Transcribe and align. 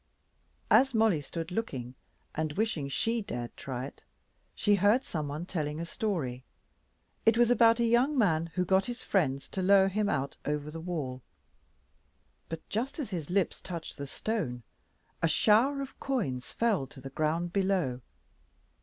As 0.71 0.95
Mollie 0.95 1.21
stood 1.21 1.51
looking 1.51 1.93
and 2.33 2.53
wishing 2.53 2.89
she 2.89 3.21
dared 3.21 3.55
try 3.55 3.85
it, 3.85 4.03
she 4.55 4.73
heard 4.73 5.03
some 5.03 5.27
one 5.27 5.45
telling 5.45 5.79
a 5.79 5.85
story. 5.85 6.43
It 7.23 7.37
was 7.37 7.51
about 7.51 7.79
a 7.79 7.85
young 7.85 8.17
man 8.17 8.47
who 8.55 8.65
got 8.65 8.87
his 8.87 9.03
friends 9.03 9.47
to 9.49 9.61
lower 9.61 9.89
him 9.89 10.09
out 10.09 10.37
over 10.43 10.71
the 10.71 10.81
wall. 10.81 11.21
But, 12.49 12.67
just 12.67 12.97
as 12.97 13.11
his 13.11 13.29
lips 13.29 13.61
touched 13.61 13.97
the 13.97 14.07
stone, 14.07 14.63
a 15.21 15.27
shower 15.27 15.81
of 15.83 15.99
coins 15.99 16.51
fell 16.51 16.87
to 16.87 16.99
the 16.99 17.11
ground 17.11 17.53
below. 17.53 18.01